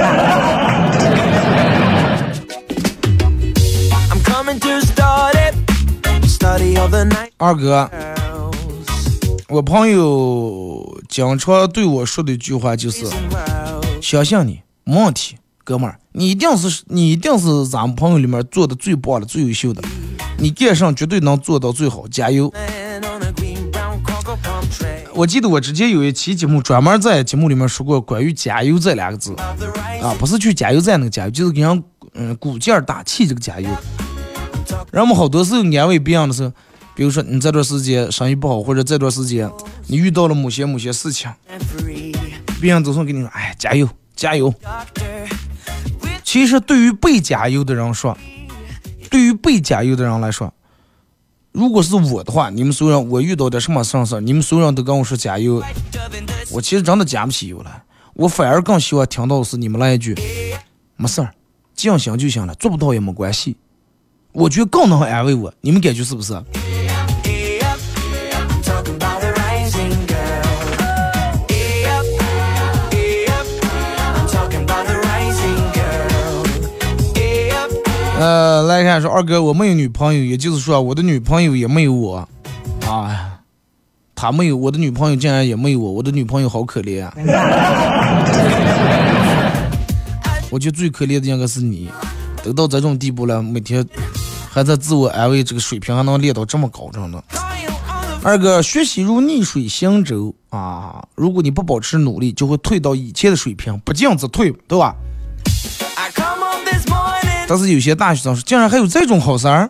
[7.37, 7.89] 二哥，
[9.49, 13.05] 我朋友经常对我说的一句话就是：
[14.01, 15.35] 相信你，没问题。
[15.65, 19.81] 哥们儿，你一定是你一定是咱们朋友里面做的最棒的、最优秀的，
[20.37, 22.53] 你干上绝对能做到最好，加油！
[25.15, 29.33] 我记得我之前有一期节目专门在节目里面说过关于“加油”这两个字，
[30.03, 33.67] 啊，不是去加油站那个加油，就是给人嗯鼓劲儿打气这个加油。
[34.91, 36.51] 人们好多时候安慰别人的时候，
[36.93, 39.49] 比如说你这段时间生意不好，或者这段时间
[39.87, 41.31] 你遇到了某些某些事情，
[42.61, 44.53] 别人总是跟你说：“哎，加油，加油。”
[46.25, 48.17] 其实，对于被加油的人说，
[49.11, 50.51] 对于被加油的人来说，
[51.51, 55.63] 如果是我的话，你们所有人，我遇到点什么事儿，你们所有人都跟我说加油，
[56.51, 57.83] 我其实真的加不起油了。
[58.15, 60.15] 我反而更希望听到是你们来一句，
[60.97, 61.31] 没事儿，
[61.75, 63.55] 尽心就行了，做不到也没关系。
[64.31, 66.33] 我觉得更能安慰我，你们感觉是不是？
[78.25, 82.27] 呃，来看说二哥，我没有女朋友，也就是说我的女朋友也没有我，
[82.87, 83.37] 啊，
[84.15, 87.13] 他没有我的女朋友，竟然也没有我，我的女朋友好可怜啊！
[90.49, 91.87] 我觉得最可怜的应该是你，
[92.43, 93.87] 都到这种地步了，每天
[94.49, 97.23] 还在自我安慰，这个水平还能练到这么高，真的。
[98.23, 104.95] 二哥，学习如逆水行舟啊，如果你不保持努力，就会退到以前的水平，不进则退，对吧？
[107.47, 109.69] 但是有些大学生说，竟然还有这种好事儿，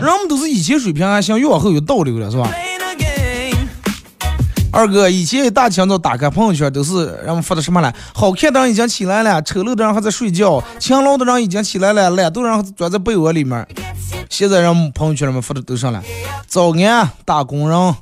[0.00, 2.50] 人们都是以前水平还行，越往后有倒流了，是吧？
[4.70, 7.94] 二哥，以前大清早打开朋友圈都是人们发的什么来？
[8.12, 13.64] 好看的人已经起来了，丑陋的人还在睡觉，勤劳的人已经起来了，懒惰的人钻在被窝里面。
[14.28, 16.02] 现在人们朋友圈里面发的都上来，
[16.48, 17.94] 早安，打工人，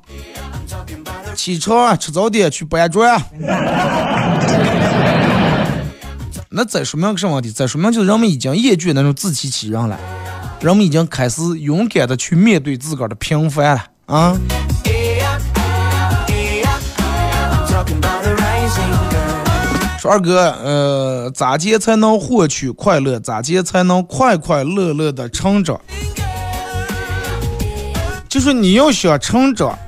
[1.36, 3.20] 起床吃早点去搬砖。
[6.54, 7.50] 那再说明个什么问题？
[7.50, 9.98] 再说明就是人们已经厌倦那种自欺欺人了，
[10.60, 14.36] 人们已经开始勇敢的去面对自个儿的平凡了啊！
[19.98, 23.18] 说二哥，呃，咋接才能获取快乐？
[23.18, 25.80] 咋接才能快快乐乐的成长？
[28.28, 29.78] 就是你要想成长，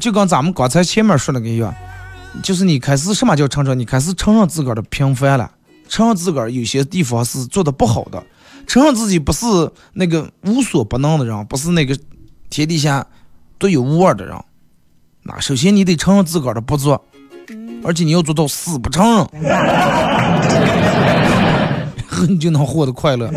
[0.00, 1.74] 就跟咱们刚才前面说那个一样，
[2.42, 3.78] 就是你开始什么叫成长？
[3.78, 5.50] 你开始承认自个儿的平凡了，
[5.92, 8.24] 承认自个儿有些地方是做的不好的，
[8.66, 9.44] 承认自己不是
[9.92, 11.94] 那个无所不能的人，不是那个
[12.48, 13.06] 天底下
[13.58, 14.34] 独有无二的人。
[15.22, 16.98] 那首先你得承认自个儿的不足。
[17.84, 19.66] 而且你要做到死不承认，然
[22.08, 23.30] 后你就能获得快乐。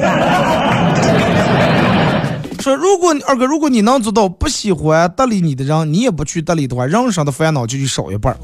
[2.62, 8.38] 说如果二哥，如果你能做到不喜欢搭理你的人，你也不去搭理的话，人生的烦恼就去少一半。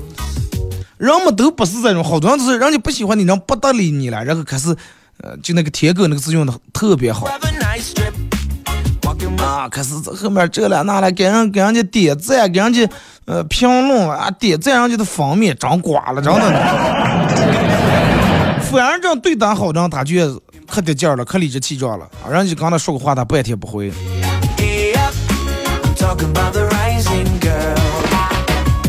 [1.01, 4.69] 人们都不是这种，好多人都是人家不喜欢你，人不搭理你了，然后开始，
[5.23, 7.25] 呃，就那个舔狗那个字用的特别好。
[9.39, 12.87] 啊，开始后面这了那了，给人给人家点赞，给人家
[13.25, 16.41] 呃评论啊，点赞人家的方面长瓜了，真的。
[18.69, 20.39] 反而这样对咱好，人他就
[20.69, 22.07] 可得劲了，可理直气壮了。
[22.29, 23.91] 人家刚才说个话，他半天不回。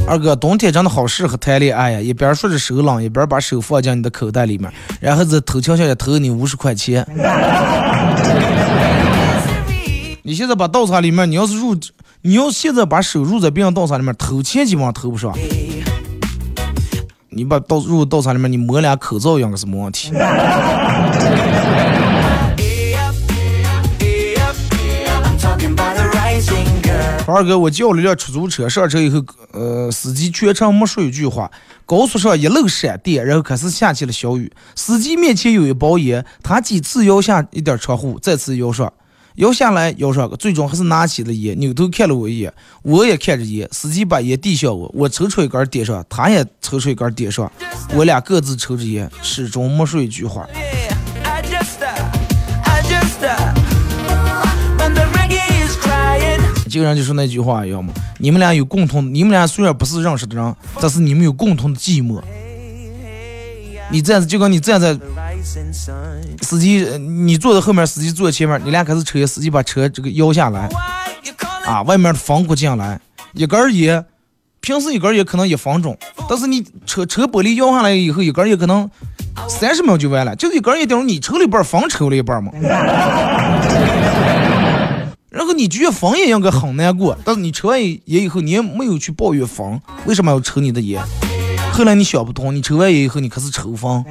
[0.06, 2.00] 二哥，冬天真的好适合谈恋爱呀！
[2.00, 7.06] 一边说着手冷，一边把手放进你的口袋里面，然后在头桥下投你五十块钱。
[10.22, 11.74] 你现在把稻草里面，你要是入，
[12.20, 15.32] 你要现在把手入在别人稻草里面，偷钱基本上偷不上。
[17.30, 20.12] 你把稻入稻草里面，你抹俩口罩应该是没问题。
[27.24, 31.50] 二哥，我叫了辆出租车，上车以后，呃，司机全程没说一句话。
[31.86, 34.50] 高速上一路闪电，然后开始下起了小雨。
[34.74, 38.92] 司机面前有一包烟，他几次摇下一点窗户，再次摇上。
[39.36, 42.52] 摇下来，摇上，最终还是拿起了烟，扭头看了我一眼，
[42.82, 43.66] 我也看着烟。
[43.70, 47.50] 司机把烟递向我，我抽出一根点上，他也抽出一根点上，
[47.94, 50.46] 我俩各自抽着烟，始终没说一句话。
[56.72, 62.18] 就人就说那句话要么，你们俩有共同，你们俩虽然不是认识的人，但是你们有共同的寂寞。
[63.90, 64.98] 你站就跟你站在
[66.40, 70.66] 司机，你坐在后面，司机坐在前面，你俩开始抽，司机把车这个摇下来，
[71.66, 72.98] 啊，外面的风过进来，
[73.34, 74.02] 一根烟，
[74.62, 75.94] 平时一根烟可能一分钟，
[76.26, 78.90] 但是你车车玻璃摇下来以后，一根烟可能
[79.46, 82.50] 三十秒就完了，就是一根烟等于你抽了一半，风抽了一半嘛。
[85.32, 91.02] 然后你觉得风也应该很难过，但是你抽完烟以后，你也没有去抱怨风，为什么要抽你的烟？
[91.72, 94.04] 后来你想不通，你抽完烟以后，你开始抽风。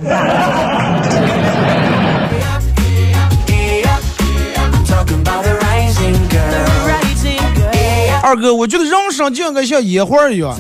[8.24, 10.58] 二哥，我觉得人生就应该像烟花一样，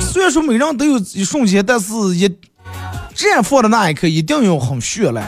[0.00, 2.28] 虽然说每人都有一瞬间，但是一
[3.16, 5.26] 绽放的那一刻一定要很绚烂。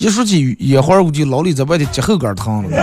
[0.00, 2.70] 一说起野花，我就老李在外头脚后跟疼了。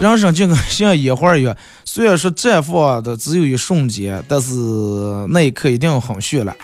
[0.00, 4.52] 人生就跟像野花一样，虽然说绽放的只有一瞬间，但是
[5.30, 6.54] 那一刻一定要很绚烂。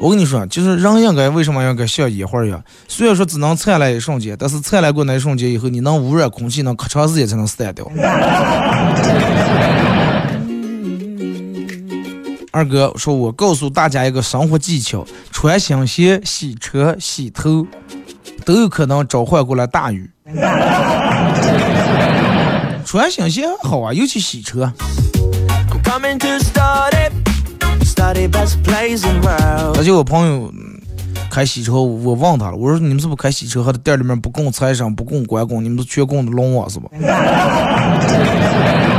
[0.00, 2.62] 我跟你说，就是人应该为什么应该像野花一样？
[2.86, 7.84] 虽然说只能灿烂一瞬间，但是灿烂过那一瞬间以后，你能污染空气，能可长时间才能散掉。
[12.52, 17.64] 二哥说：“我告诉大家一个生活技巧，穿新鞋、洗车、洗头，
[18.44, 20.10] 都有可能召唤过来大雨。”
[22.84, 24.72] 穿新鞋好啊，尤其洗车。
[29.74, 30.80] 而且我朋友嗯
[31.30, 36.88] 开洗车，我问他了，我说你们是不是开洗车，和店里面不供财神，不供关公，你们是全供的龙王是吧？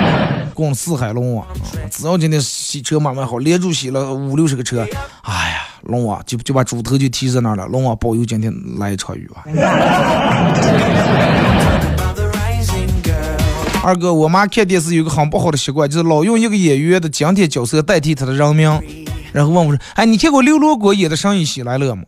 [0.61, 1.45] 供四海龙王，
[1.89, 4.85] 只要今天洗车买卖好，连住洗了五六十个车，
[5.23, 9.43] 哎呀，龙王就就把猪头就提在那儿了，龙王保佑今天来一场雨啊！
[13.83, 18.69] 二哥，我妈看电视有个很不好的习惯，就是老用一个演员的经典角色代替他的人名，
[19.33, 22.03] 然后问我说：“哎，你看过刘罗锅演的《生意喜来乐》吗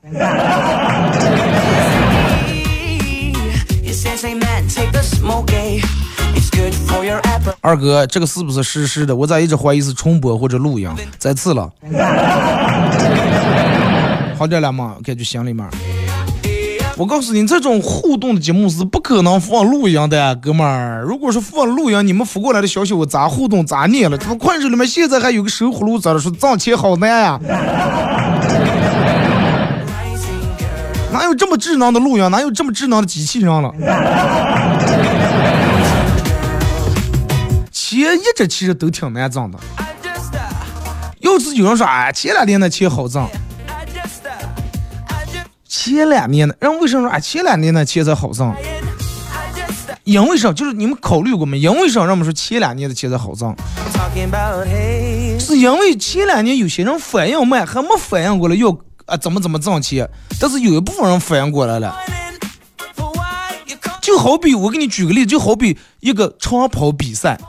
[7.66, 9.16] 二哥，这个是不是实时的？
[9.16, 10.90] 我咋一直怀疑是重播或者录音？
[11.18, 11.72] 再次了，
[14.38, 14.96] 好点了吗？
[15.02, 15.66] 感觉心里面。
[16.98, 21.04] 我告诉你，这种互动的节目是不可能放录音的，哥们儿。
[21.08, 24.18] 如果是放录音，你们发过来的消息我咋互动咋念了？
[24.18, 27.40] 这不快手里面现在还有个收葫芦籽的，说挣钱好难呀、
[31.14, 32.30] 哪有这么智能的录音？
[32.30, 33.74] 哪有这么智能的机器人了？
[38.04, 39.60] 钱一直其实都挺难挣的。
[41.20, 43.28] 要是有人说，哎，前两年的钱好挣，
[45.68, 48.54] 前两年的，人为什么说，啊，前两年的钱才好挣？
[50.04, 50.52] 因为啥？
[50.52, 51.58] 就是你们考虑过没？
[51.58, 52.04] 因为啥？
[52.06, 53.56] 人们说前两年的钱才好挣，
[55.40, 60.10] 是因为前两年有些人反应慢，还没反应过来要啊怎么怎么挣钱，
[60.42, 61.96] 但是有一部分人反应过来了。
[64.02, 67.40] 就好比我给你举个例子，就好比一个长跑比赛，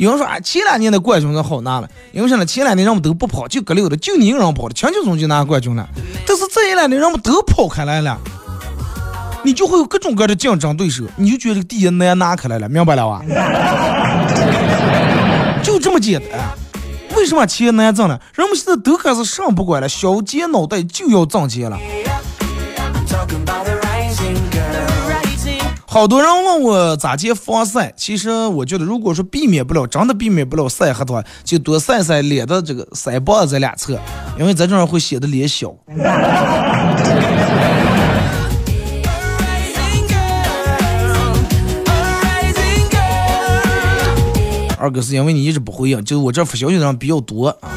[0.00, 2.46] 有人说啊，前两年的冠军可好拿了，因为啥呢？
[2.46, 5.86] 前两年人们都不跑，就搁溜的，就你一个人跑的，轻轻松就拿冠军了。
[6.26, 8.18] 但是这一两年人们都跑开来了，
[9.44, 13.22] 你就会有各种各样的竞争对手，你就觉得第一难拿开来了，明白了吧？
[15.62, 16.40] 就这么简单。
[17.14, 18.18] 为什么钱难挣了？
[18.34, 21.78] 人们现在都开始上不管了，小尖脑袋就要挣钱了。
[25.92, 33.98] 好多人问我咋接防晒，其实我觉得，如果说避免不了，真的避免不了晒黑的话，就多晒晒脸的这个腮帮子这两侧，
[34.38, 35.74] 因为在这样会显得脸小。
[44.78, 47.68] 二哥是因为你一直不回应，就是我这发消息的人比较多啊。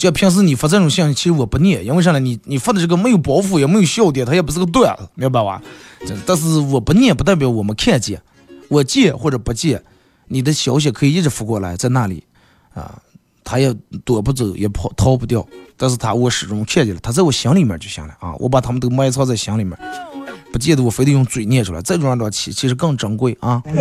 [0.00, 2.18] 就平时你发这种信息，其实我不念，因为啥呢？
[2.18, 5.62] 你你发的这个没有包袱，也没有笑点，它也不是个段子，明白吧？
[6.26, 8.20] 但是我不念，不代表我没看见，
[8.68, 9.82] 我见或者不见，
[10.28, 12.24] 你的消息可以一直发过来，在那里
[12.74, 12.98] 啊，
[13.44, 13.72] 他也
[14.04, 15.46] 躲不走，也跑逃不掉，
[15.76, 19.78] 但是他我始终看见了，他在我心里面就行了啊，我把他们都埋藏在心里面，
[20.52, 23.62] 不见得我非得用嘴念出来，这种样的气其实更珍贵啊。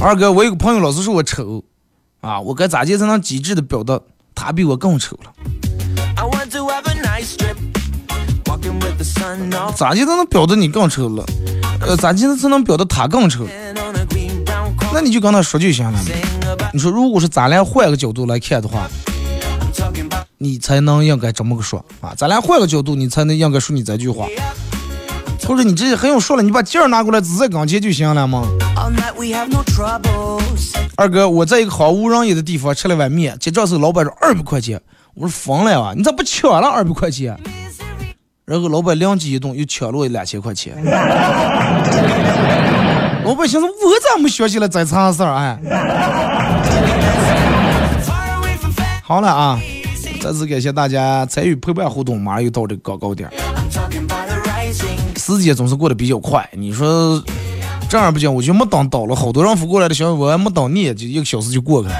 [0.00, 1.64] 二哥，我有个朋友老是说我丑，
[2.20, 4.00] 啊，我该咋接才能机智的表达
[4.38, 5.32] 他比我更丑了，
[9.74, 11.26] 咋就能表得你更丑了？
[11.80, 13.44] 呃，咋就能才能表得他更丑？
[14.94, 15.98] 那你就跟他说就行了。
[16.72, 18.88] 你说，如果是咱俩换个角度来看的话，
[20.38, 22.14] 你才能应该这么个说啊？
[22.16, 24.28] 咱俩换个角度，你才能应该说你这句话。
[25.46, 28.46] 或者你这很有说了，你把劲儿拿过来，直接跟前就行了嘛。
[30.96, 34.80] 二哥，我在一个毫无人烟的地方吃了碗面，结账时候老板说二百块钱，
[35.14, 37.38] 我说疯了啊，你咋不抢了二百块钱？
[38.44, 40.74] 然后老板灵机一动，又抢了我两千块钱。
[43.24, 45.34] 老板寻思我咋没学习了这茬事儿？
[45.34, 45.58] 哎.
[49.02, 49.60] 好了啊，
[50.20, 53.30] 再次感谢大家参与陪伴互动，马上又到这个高高点
[55.36, 57.22] 时间总是过得比较快，你说
[57.88, 61.94] 这样不行，我就没等倒了好多让扶过来的小伙伴，没等你，就一个小时就过去了。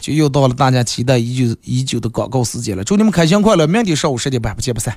[0.00, 3.66] 就又到了大家期待已久已久的广告时间了，祝你们开心快乐。
[3.66, 4.94] 明天上午十点半，不见不散。